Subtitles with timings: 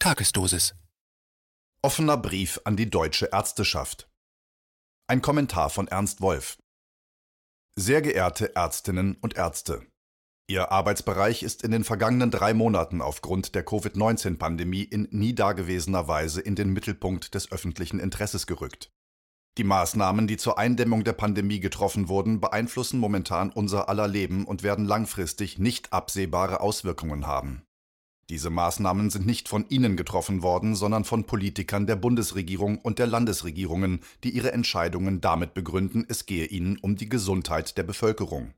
[0.00, 0.76] Tagesdosis.
[1.82, 4.08] Offener Brief an die deutsche Ärzteschaft.
[5.08, 6.56] Ein Kommentar von Ernst Wolf.
[7.74, 9.84] Sehr geehrte Ärztinnen und Ärzte.
[10.46, 16.42] Ihr Arbeitsbereich ist in den vergangenen drei Monaten aufgrund der Covid-19-Pandemie in nie dagewesener Weise
[16.42, 18.92] in den Mittelpunkt des öffentlichen Interesses gerückt.
[19.58, 24.62] Die Maßnahmen, die zur Eindämmung der Pandemie getroffen wurden, beeinflussen momentan unser aller Leben und
[24.62, 27.67] werden langfristig nicht absehbare Auswirkungen haben.
[28.30, 33.06] Diese Maßnahmen sind nicht von Ihnen getroffen worden, sondern von Politikern der Bundesregierung und der
[33.06, 38.52] Landesregierungen, die ihre Entscheidungen damit begründen, es gehe ihnen um die Gesundheit der Bevölkerung.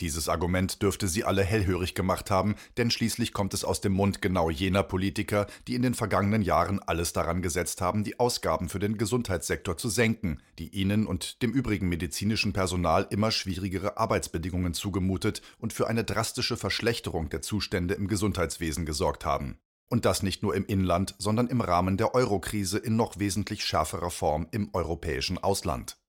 [0.00, 4.22] Dieses Argument dürfte sie alle hellhörig gemacht haben, denn schließlich kommt es aus dem Mund
[4.22, 8.78] genau jener Politiker, die in den vergangenen Jahren alles daran gesetzt haben, die Ausgaben für
[8.78, 15.42] den Gesundheitssektor zu senken, die ihnen und dem übrigen medizinischen Personal immer schwierigere Arbeitsbedingungen zugemutet
[15.58, 19.58] und für eine drastische Verschlechterung der Zustände im Gesundheitswesen gesorgt haben.
[19.90, 24.10] Und das nicht nur im Inland, sondern im Rahmen der Eurokrise in noch wesentlich schärferer
[24.10, 25.99] Form im europäischen Ausland.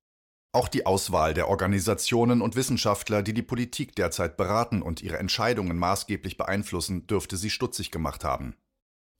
[0.53, 5.77] Auch die Auswahl der Organisationen und Wissenschaftler, die die Politik derzeit beraten und ihre Entscheidungen
[5.77, 8.57] maßgeblich beeinflussen, dürfte sie stutzig gemacht haben.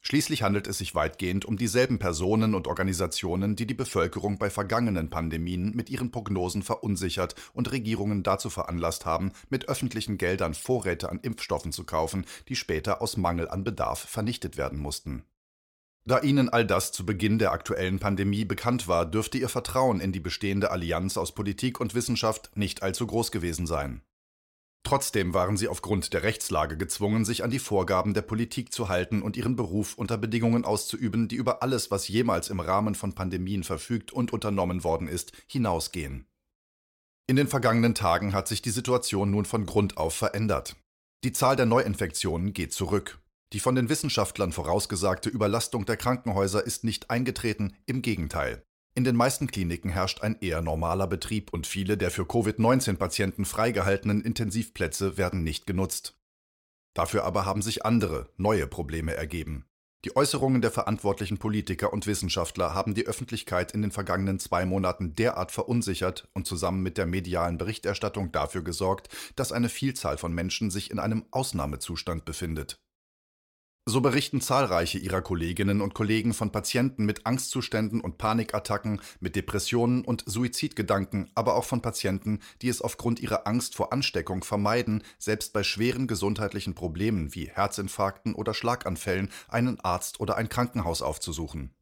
[0.01, 5.09] Schließlich handelt es sich weitgehend um dieselben Personen und Organisationen, die die Bevölkerung bei vergangenen
[5.09, 11.19] Pandemien mit ihren Prognosen verunsichert und Regierungen dazu veranlasst haben, mit öffentlichen Geldern Vorräte an
[11.21, 15.23] Impfstoffen zu kaufen, die später aus Mangel an Bedarf vernichtet werden mussten.
[16.03, 20.11] Da Ihnen all das zu Beginn der aktuellen Pandemie bekannt war, dürfte Ihr Vertrauen in
[20.11, 24.01] die bestehende Allianz aus Politik und Wissenschaft nicht allzu groß gewesen sein.
[24.83, 29.21] Trotzdem waren Sie aufgrund der Rechtslage gezwungen, sich an die Vorgaben der Politik zu halten
[29.21, 33.63] und Ihren Beruf unter Bedingungen auszuüben, die über alles, was jemals im Rahmen von Pandemien
[33.63, 36.25] verfügt und unternommen worden ist, hinausgehen.
[37.27, 40.75] In den vergangenen Tagen hat sich die Situation nun von Grund auf verändert.
[41.23, 43.20] Die Zahl der Neuinfektionen geht zurück.
[43.53, 48.63] Die von den Wissenschaftlern vorausgesagte Überlastung der Krankenhäuser ist nicht eingetreten, im Gegenteil.
[48.93, 54.21] In den meisten Kliniken herrscht ein eher normaler Betrieb und viele der für Covid-19-Patienten freigehaltenen
[54.21, 56.17] Intensivplätze werden nicht genutzt.
[56.93, 59.65] Dafür aber haben sich andere, neue Probleme ergeben.
[60.03, 65.15] Die Äußerungen der verantwortlichen Politiker und Wissenschaftler haben die Öffentlichkeit in den vergangenen zwei Monaten
[65.15, 70.71] derart verunsichert und zusammen mit der medialen Berichterstattung dafür gesorgt, dass eine Vielzahl von Menschen
[70.71, 72.81] sich in einem Ausnahmezustand befindet.
[73.87, 80.05] So berichten zahlreiche ihrer Kolleginnen und Kollegen von Patienten mit Angstzuständen und Panikattacken, mit Depressionen
[80.05, 85.51] und Suizidgedanken, aber auch von Patienten, die es aufgrund ihrer Angst vor Ansteckung vermeiden, selbst
[85.51, 91.73] bei schweren gesundheitlichen Problemen wie Herzinfarkten oder Schlaganfällen einen Arzt oder ein Krankenhaus aufzusuchen.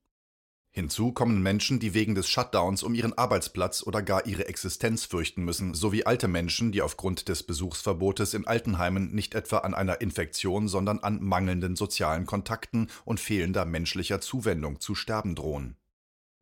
[0.80, 5.44] Hinzu kommen Menschen, die wegen des Shutdowns um ihren Arbeitsplatz oder gar ihre Existenz fürchten
[5.44, 10.70] müssen, sowie alte Menschen, die aufgrund des Besuchsverbotes in Altenheimen nicht etwa an einer Infektion,
[10.70, 15.76] sondern an mangelnden sozialen Kontakten und fehlender menschlicher Zuwendung zu sterben drohen.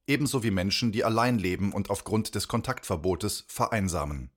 [0.06, 4.30] Ebenso wie Menschen, die allein leben und aufgrund des Kontaktverbotes vereinsamen.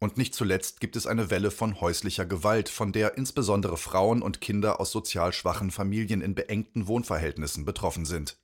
[0.00, 4.42] Und nicht zuletzt gibt es eine Welle von häuslicher Gewalt, von der insbesondere Frauen und
[4.42, 8.36] Kinder aus sozial schwachen Familien in beengten Wohnverhältnissen betroffen sind.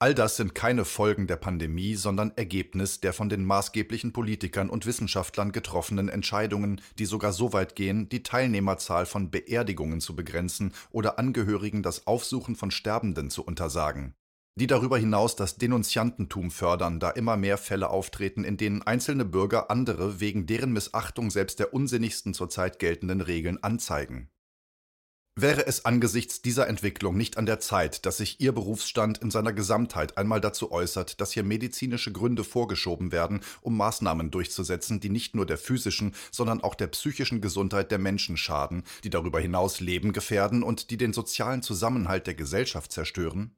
[0.00, 4.86] All das sind keine Folgen der Pandemie, sondern Ergebnis der von den maßgeblichen Politikern und
[4.86, 11.18] Wissenschaftlern getroffenen Entscheidungen, die sogar so weit gehen, die Teilnehmerzahl von Beerdigungen zu begrenzen oder
[11.18, 14.14] Angehörigen das Aufsuchen von Sterbenden zu untersagen.
[14.56, 19.70] Die darüber hinaus das Denunziantentum fördern, da immer mehr Fälle auftreten, in denen einzelne Bürger
[19.70, 24.28] andere wegen deren Missachtung selbst der unsinnigsten zurzeit geltenden Regeln anzeigen.
[25.36, 29.52] Wäre es angesichts dieser Entwicklung nicht an der Zeit, dass sich Ihr Berufsstand in seiner
[29.52, 35.34] Gesamtheit einmal dazu äußert, dass hier medizinische Gründe vorgeschoben werden, um Maßnahmen durchzusetzen, die nicht
[35.34, 40.12] nur der physischen, sondern auch der psychischen Gesundheit der Menschen schaden, die darüber hinaus Leben
[40.12, 43.56] gefährden und die den sozialen Zusammenhalt der Gesellschaft zerstören?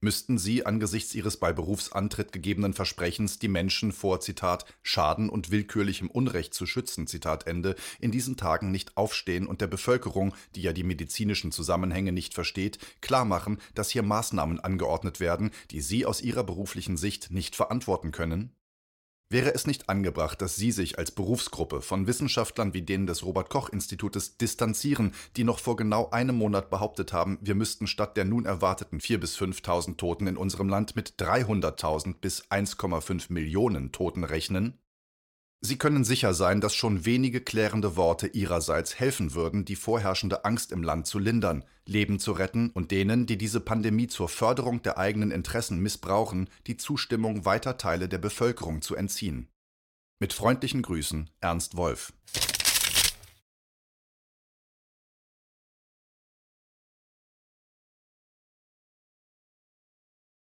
[0.00, 6.10] Müssten sie angesichts ihres bei Berufsantritt gegebenen Versprechens die Menschen vor Zitat Schaden und willkürlichem
[6.10, 10.72] Unrecht zu schützen Zitat Ende in diesen Tagen nicht aufstehen und der Bevölkerung, die ja
[10.72, 16.44] die medizinischen Zusammenhänge nicht versteht, klarmachen, dass hier Maßnahmen angeordnet werden, die sie aus ihrer
[16.44, 18.57] beruflichen Sicht nicht verantworten können?
[19.30, 23.50] Wäre es nicht angebracht, dass Sie sich als Berufsgruppe von Wissenschaftlern wie denen des Robert
[23.50, 28.24] Koch Institutes distanzieren, die noch vor genau einem Monat behauptet haben, wir müssten statt der
[28.24, 34.24] nun erwarteten 4.000 bis 5.000 Toten in unserem Land mit 300.000 bis 1,5 Millionen Toten
[34.24, 34.78] rechnen?
[35.60, 40.70] Sie können sicher sein, dass schon wenige klärende Worte Ihrerseits helfen würden, die vorherrschende Angst
[40.70, 44.98] im Land zu lindern, Leben zu retten und denen, die diese Pandemie zur Förderung der
[44.98, 49.48] eigenen Interessen missbrauchen, die Zustimmung weiter Teile der Bevölkerung zu entziehen.
[50.20, 52.12] Mit freundlichen Grüßen, Ernst Wolf.